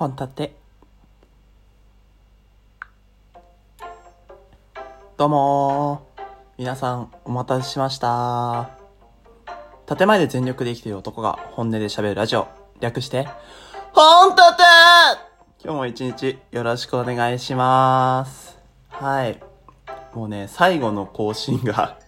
[0.00, 0.56] 本立て。
[5.18, 6.06] どうも
[6.56, 8.70] 皆さんお待たせしました。
[9.86, 12.48] 建前で全力で生きている男が本音で喋るラジオ。
[12.80, 13.28] 略して
[13.92, 14.62] 本立て。
[15.62, 18.58] 今日も一日よろしくお願いします。
[18.88, 19.38] はい。
[20.14, 21.98] もうね最後の更新が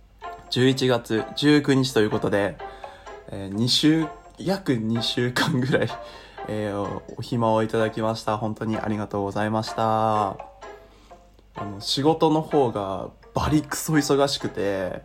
[0.48, 2.56] 11月19日ということで、
[3.28, 4.06] えー、2週
[4.38, 5.88] 約2週間ぐらい
[6.48, 8.36] えー、お暇をいただきました。
[8.36, 10.30] 本当にありがとうございました。
[10.30, 10.36] あ
[11.58, 15.02] の、仕事の方がバリクソ忙しくて、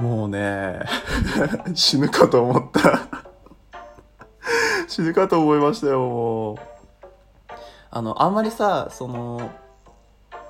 [0.00, 0.80] もうね、
[1.74, 3.08] 死ぬかと思った
[4.88, 6.56] 死ぬかと思いましたよ、もう。
[7.90, 9.50] あの、あんまりさ、その、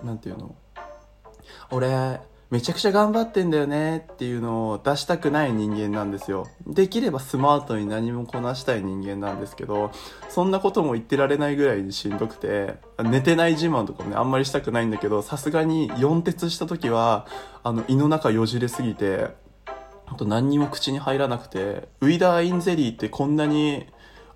[0.02, 0.54] なんていうの？
[1.70, 6.46] 俺、めちゃくちゃ頑張ってんだよねっていうのを出したくない人間なんですよ。
[6.64, 9.90] できればスマートに何もこなしたい人間なんですけど、
[10.28, 17.26] そんなことも言ってられないぐらいにしんどくて、寝てない自慢とかもね、あんまりしたくないんだけど、さすがに4鉄した時は、
[17.64, 19.26] あの、胃の中よじれすぎて、
[20.06, 23.86] あと何にも口に入らなくて、ウィダーインゼリーってこんなに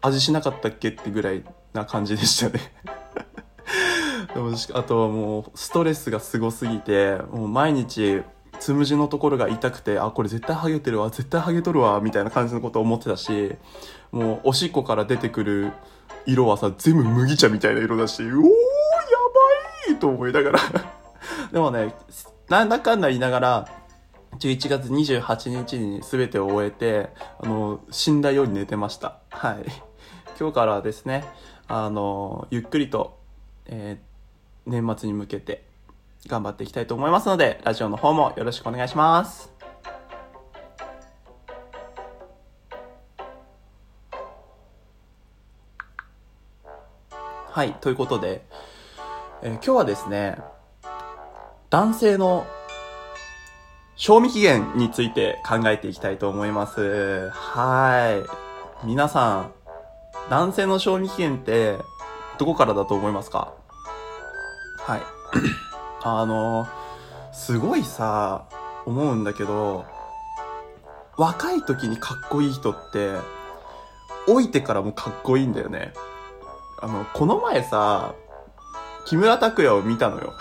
[0.02, 1.44] 味しなかったっけってぐらい
[1.74, 2.60] な感じでしたね
[4.34, 8.22] でもあとはもうストレスがすごすぎてもう毎日
[8.58, 13.56] つむじのところが痛くてあこれ絶対ハゲてるわ絶対ハゲとるわみたいな感じのことを思ってたし
[14.12, 15.72] もうおしっこから出てくる
[16.26, 18.32] 色はさ全部麦茶みたいな色だしおーや
[19.88, 20.60] ばいと思いながら。
[21.52, 21.94] でもね
[22.48, 23.68] なんだかんだ言いながら
[24.38, 29.18] 11月28日に全てを終えてあの死んだように寝てました。
[29.30, 29.64] はい。
[30.38, 31.24] 今日からはですね
[31.66, 33.18] あのゆっくりと
[33.66, 34.09] えー
[34.66, 35.64] 年末に向けて
[36.26, 39.50] 頑張っていきたいと思いますので、ラジオの方もよろしくお願いします。
[47.52, 48.44] はい、ということで、
[49.42, 50.38] えー、今日はですね、
[51.68, 52.46] 男性の
[53.96, 57.28] 賞味期限について考えていきたいと思います。
[57.30, 58.24] は
[58.82, 58.86] い。
[58.86, 59.52] 皆さん、
[60.30, 61.76] 男性の賞味期限って
[62.38, 63.52] どこからだと思いますか？
[64.90, 65.02] はい。
[66.02, 66.66] あの、
[67.32, 68.48] すごいさ、
[68.86, 69.84] 思うんだけど、
[71.16, 73.12] 若い時にかっこいい人って、
[74.26, 75.92] 老いてからもかっこいいんだよね。
[76.82, 78.16] あの、この前さ、
[79.04, 80.32] 木村拓哉を見たのよ。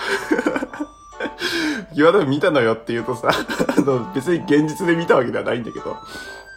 [1.94, 3.30] 木村拓哉見たのよって言うとさ、
[3.78, 5.96] あの、別に現実で見たわけではないんだけど、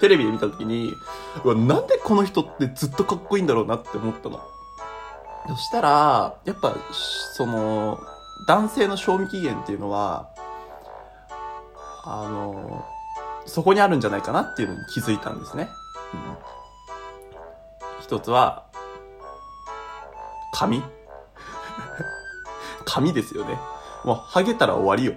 [0.01, 0.95] テレビで見た時に、
[1.45, 4.41] うわ、なんでこの人ってずっとかっこいいんだろうなって思ったの。
[5.49, 7.99] そしたら、やっぱ、その、
[8.47, 10.31] 男性の賞味期限っていうのは、
[12.05, 12.85] あの、
[13.47, 15.69] そこにあるんじゃないかなっていうのに気づいたんですね。
[16.15, 18.67] うん、一つは、
[20.53, 20.83] 髪
[22.85, 23.59] 髪 ですよね。
[24.05, 25.15] もう、ハゲたら終わりよ。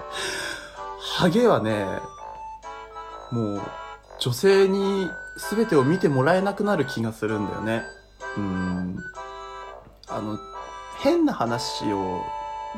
[1.16, 1.86] ハゲはね、
[3.30, 3.62] もう、
[4.18, 5.10] 女性に
[5.50, 7.84] 全てを見てもらえなくなる気がするんだよね。
[8.38, 8.96] うん。
[10.08, 10.38] あの、
[11.00, 12.22] 変な話を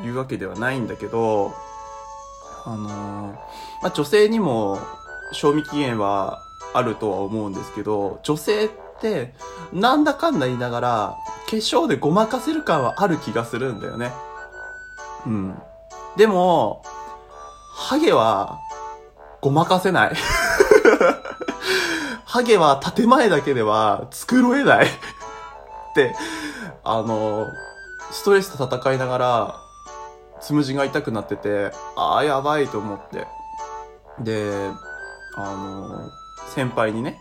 [0.01, 1.53] 言うわけではないんだけど、
[2.65, 3.39] あの
[3.81, 4.79] まあ、女性にも
[5.31, 8.69] 賞味期限はあるとは思うんですけど、女性っ
[8.99, 9.33] て
[9.71, 11.17] なんだかんだ言いながら
[11.49, 14.11] 化粧でごまかせる感はある気がするんだよね。
[15.25, 15.57] うん。
[16.17, 16.83] でも、
[17.75, 18.59] ハゲは
[19.41, 20.15] ごまかせない。
[22.25, 24.87] ハゲは建前だけでは繕えない
[25.91, 26.15] って
[26.83, 27.47] あの、
[28.11, 29.55] ストレスと戦いながら、
[30.41, 33.27] つむじが痛くなってて、ああ、やばいと思って。
[34.19, 34.69] で、
[35.35, 36.09] あの、
[36.53, 37.19] 先輩にね、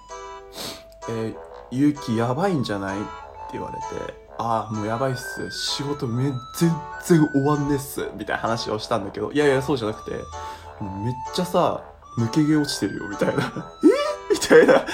[1.08, 1.36] えー、
[1.70, 3.06] ゆうきやばいんじゃないって
[3.52, 5.50] 言われて、ああ、もうやばいっす。
[5.50, 6.70] 仕事め、全
[7.04, 8.08] 然終わんねっす。
[8.16, 11.82] みたいな話をしたんだけど、いやいや、そうじゃなくて、めっちゃさ、
[12.18, 13.44] 抜け毛落ちてるよ、みたいな。
[13.84, 14.32] え？
[14.32, 14.86] みたいな。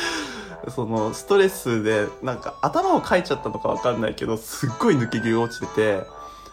[0.70, 6.02] その、ストレスで、なんか頭をかいちゃったのかわかんないけど、すっごい抜け毛が落ちてて、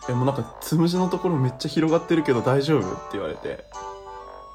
[0.09, 3.65] え、もうなんか、つむじのところめっちゃ広がってるけど大丈夫って言われて。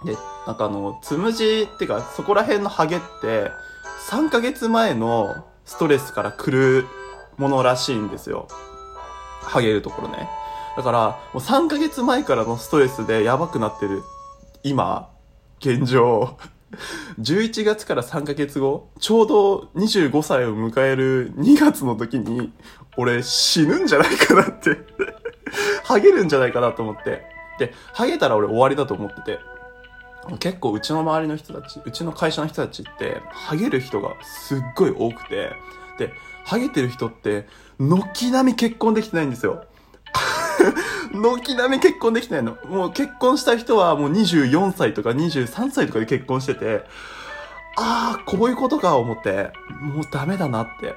[0.05, 0.16] で、
[0.46, 3.50] なんかあの、つむじってか、そこら辺のハゲって、
[4.10, 6.87] 3ヶ月前のストレスから来る
[7.37, 8.49] ものらしいんですよ。
[9.43, 10.28] ハゲるところね。
[10.76, 14.02] だから、もう3ヶ月前からのストレスでやばくなってる、
[14.62, 15.11] 今、
[15.61, 16.37] 現状、
[17.20, 22.52] 11月から3ヶ月後、ちょうど25歳を迎える2月の時に、
[22.96, 24.76] 俺死ぬんじゃないかなって
[25.84, 27.24] ハゲるんじゃないかなと思って。
[27.58, 29.38] で、ハゲたら俺終わりだと思ってて。
[30.40, 35.52] 結構うちの周りの人たち、うちの会社の人たちって、ハゲる人がすっごい多くて、
[35.98, 36.12] で、
[36.44, 37.48] ハゲてる人って、
[37.78, 39.64] 軒並み結婚できてないんですよ。
[41.12, 42.56] 軒並み結婚できてないの。
[42.66, 46.84] もう結婚した人はもう24歳とか23歳とかで結婚してて、
[47.76, 49.50] ああ、こういうことか思って、
[49.81, 50.94] もうダメだなって。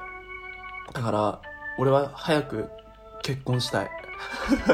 [0.93, 1.41] だから、
[1.77, 2.69] 俺は早く
[3.21, 3.91] 結婚したい。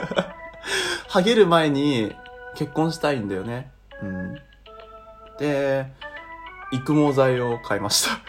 [1.07, 2.15] ハゲる前に
[2.55, 3.71] 結婚したいんだよね。
[4.01, 4.35] うん。
[5.39, 5.91] で、
[6.71, 8.19] 育毛剤を買いました。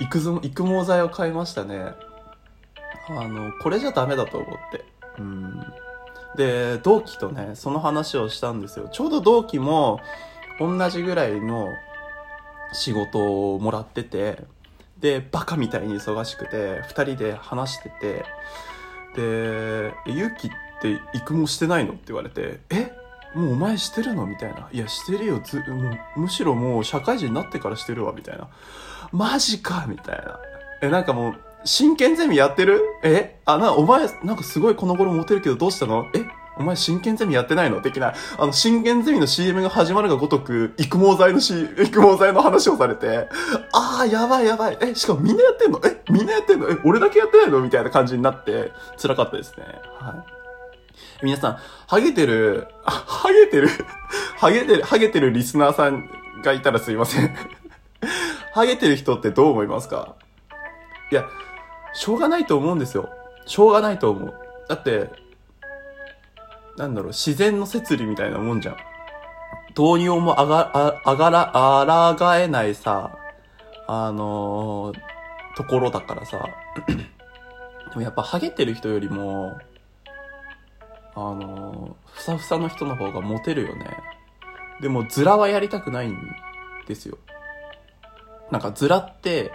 [0.00, 1.94] 育育毛剤を買いましたね。
[3.08, 4.84] あの、これじゃダメだと思って。
[5.18, 5.60] うん。
[6.36, 8.88] で、同期とね、その話をしたんですよ。
[8.92, 10.00] ちょうど同期も
[10.60, 11.68] 同じぐらいの
[12.72, 14.44] 仕事をもらってて、
[14.98, 18.24] で、バカみたいに忙しくて、二人で話してて、
[19.16, 20.50] で、えゆうきっ
[20.80, 21.92] て育毛してないの？
[21.92, 22.92] って言われて、え
[23.34, 24.26] もうお前してるの？
[24.26, 24.68] みたいな。
[24.70, 25.40] いや、してるよ。
[25.44, 28.48] ず、もう、むしろもう社会人になってからしてるわ、みたいな。
[29.10, 30.38] マジかみたいな。
[30.82, 31.34] え、なんかもう、
[31.64, 32.82] 真剣ゼミやってる？
[33.02, 33.38] え？
[33.44, 36.06] あ、な、お前、なんかすごいこの頃モテるけどどうしたの？
[36.14, 36.24] え？
[36.56, 37.80] お前真剣ゼミやってないの？
[37.80, 43.28] 的な、あの、真剣ゼミの CM が始まるがごとく、育毛剤の C、育毛剤の話をされて、
[43.72, 44.78] あー、やばいやばい。
[44.80, 45.80] え、しかもみんなやってんの？
[45.84, 46.68] え、みんなやってんの？
[46.68, 47.60] え、俺だけやってないの？
[47.60, 49.64] みたいな感じになって、辛かったですね。
[49.98, 50.24] は
[51.22, 51.24] い。
[51.24, 53.68] 皆さん、ハゲてる、あ、ハゲてる、
[54.36, 56.10] ハゲてる、ハゲてるリスナーさん
[56.42, 57.34] がいたらすいません。
[58.52, 60.16] ハゲてる人ってどう思いますか？
[61.12, 61.26] いや、
[62.00, 63.10] しょうがないと思うんですよ。
[63.44, 64.34] しょうがないと思う。
[64.70, 65.10] だって、
[66.78, 68.76] なんだろう、自然の摂理みたいなもんじゃん。
[69.74, 73.10] どうにもあが、あ、あがら、あらがえないさ、
[73.86, 74.98] あのー
[75.56, 76.42] ところだからさ。
[76.88, 79.58] でもやっぱハゲてる人よりも、
[81.14, 83.98] あのーふさふさの人の方がモテるよね。
[84.80, 86.16] でも、ズラはやりたくないん
[86.86, 87.18] ですよ。
[88.50, 89.52] なんか、ズラって、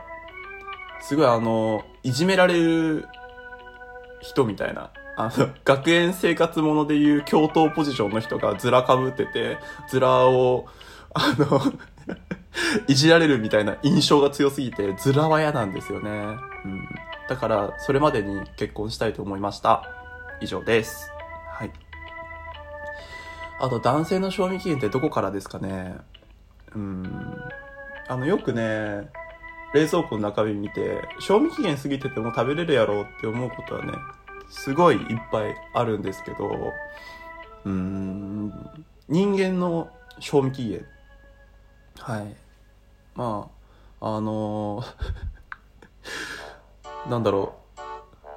[1.01, 3.07] すごいあの、いじめられる
[4.21, 4.91] 人みたいな。
[5.17, 9.57] あの、 学園生活ものでいう教頭ポジションの人がズラ被ってて、
[9.89, 10.67] ズラを、
[11.13, 11.61] あの、
[12.87, 16.09] いじられるみたいな印象が強すぎて、ズラは嫌なんですよね。
[16.65, 16.87] うん。
[17.27, 19.83] だから、それまでに結婚したいと思いました。
[20.41, 21.11] 以上です。
[21.49, 21.71] はい。
[23.59, 25.95] あと、男性の賞味期限ってどこからですかね
[26.75, 27.41] うん。
[28.07, 29.09] あの、よくね、
[29.75, 33.91] 冷蔵庫の中身見て、賞味期限過ぎてても食べれるやろうって思うことはね、
[34.49, 36.71] すごいいっぱいあるんですけど、
[37.65, 38.69] うーん、
[39.09, 39.89] 人間の
[40.19, 40.85] 賞味期限。
[41.99, 42.35] はい。
[43.15, 43.49] ま
[43.99, 44.81] あ、あの
[47.09, 47.79] なんだろう、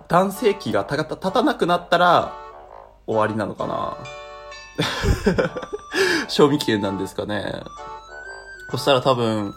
[0.08, 2.32] 男性器がたた立たなくなったら
[3.06, 3.96] 終わりなのかな
[6.26, 7.62] 賞味期限なんですかね。
[8.73, 9.55] そしたら多分、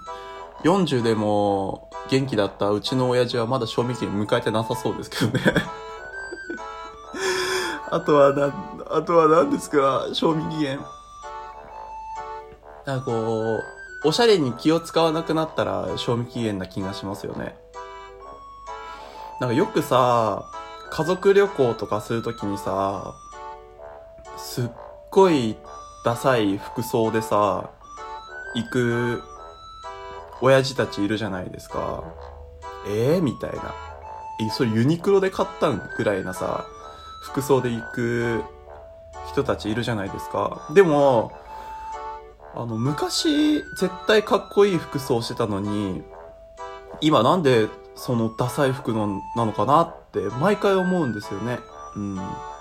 [0.63, 5.42] 40でも元気だったうちの親父はまだ賞味期限迎えてなさそうですけどね。
[7.90, 8.54] あとはな、
[8.90, 10.80] あとは何ですか、賞味期限。
[12.86, 13.63] なんかこう、
[14.04, 17.58] おしゃれに気を使わなくなったら賞味期限な気がしますよね。
[19.40, 20.44] なんかよくさ、
[20.92, 23.13] 家族旅行とかするときにさ、
[24.38, 24.69] すっ
[25.10, 25.56] ごい
[26.04, 27.70] ダサい服装でさ、
[28.56, 29.24] 行く
[30.41, 32.03] 親父たちいるじゃないですか。
[32.88, 33.74] えー、みたいな。
[34.39, 36.65] え、それユニクロで買ったんぐらいなさ、
[37.24, 38.43] 服装で行く
[39.27, 40.67] 人たちいるじゃないですか。
[40.74, 41.31] でも、
[42.55, 46.03] あの、昔、絶対かっこいい服装してたのに、
[47.00, 51.60] 今なんでそのダサい服のなのかなって毎回思うんですよね。
[51.95, 52.19] うん。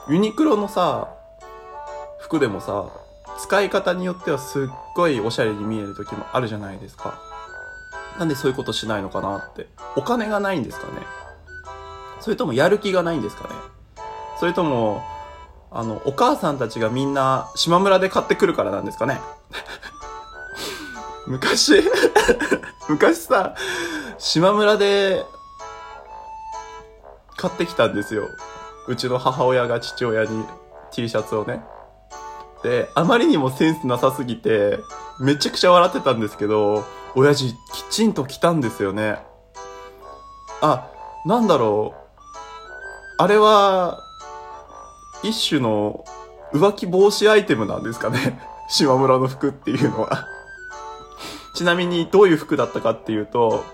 [0.08, 1.08] ユニクロのさ、
[2.18, 2.90] 服でもさ、
[3.38, 7.29] 使い方によってはすっごいおしゃれに見える時もあるじゃないですか。
[8.20, 9.66] なんでそういうことしないのかなって。
[9.96, 10.92] お金がないんですかね
[12.20, 13.54] それともやる気がないんですかね
[14.38, 15.02] それとも、
[15.70, 19.22] あの、お母さんたちがみんな島村で買ってくるからなんですかね
[21.26, 21.82] 昔、
[22.90, 23.54] 昔さ、
[24.18, 25.24] 島村で
[27.38, 28.28] 買ってきたんですよ。
[28.86, 30.44] うちの母親が父親に
[30.90, 31.62] T シャツをね。
[32.62, 34.78] で、あまりにもセンスなさすぎて、
[35.20, 39.18] めちゃくちゃ笑ってたんですけど、親父きちんと着たんですよね。
[40.60, 40.90] あ、
[41.26, 42.00] なんだろう。
[43.18, 44.00] あれは、
[45.22, 46.04] 一種の
[46.52, 48.40] 浮気防止アイテムなんですかね。
[48.68, 50.26] 島村の服っていうのは。
[51.54, 53.64] ちなみにどういう服だったかっていうと、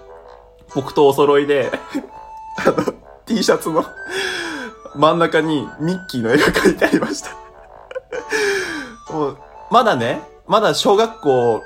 [0.74, 1.70] 僕とお揃いで、
[2.66, 2.94] あの、
[3.26, 3.84] T シャツの
[4.94, 7.30] 真ん中にミッキーの絵が描いてありました。
[9.12, 9.38] もう、
[9.70, 11.62] まだね、まだ小学校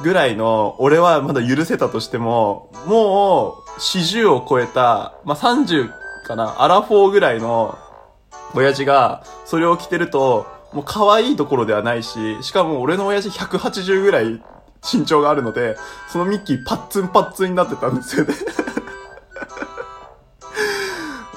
[0.00, 5.90] ぐらいの俺はまだ許せたとしても、もう40を超えた、まあ、30
[6.26, 7.78] かな、アラフォーぐらいの
[8.54, 14.42] 親父がそれを着てると、もう可愛いところではないし、しかも俺の親父180ぐらい
[14.82, 15.76] 身長があるので、
[16.08, 18.34] そのミッキーパッツンパッツンになってたんですよね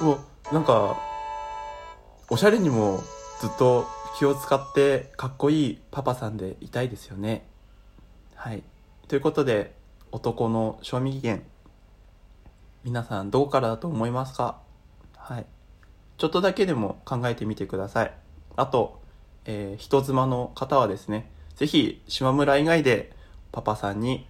[0.00, 0.18] も
[0.50, 0.96] う、なんか、
[2.28, 3.04] おしゃれにも
[3.40, 3.86] ずっと
[4.18, 7.46] 気を使ってかっこいいパパさんでいたいですよね。
[8.36, 8.62] はい。
[9.08, 9.74] ということで、
[10.12, 11.42] 男の賞味期限。
[12.84, 14.58] 皆さんどこからだと思いますか？
[15.16, 15.46] はい。
[16.18, 18.12] ちょっとだけでも考えてみてください。
[18.54, 19.00] あと、
[19.44, 23.12] えー、人妻の方はですね、ぜひ、島村以外で
[23.52, 24.26] パパさんに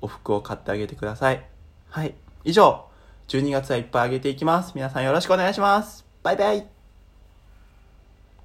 [0.00, 1.44] お服を買ってあげてください。
[1.90, 2.14] はい。
[2.44, 2.86] 以上、
[3.28, 4.72] 12月はいっぱいあげていきます。
[4.74, 6.06] 皆さんよろしくお願いします。
[6.22, 6.71] バイバイ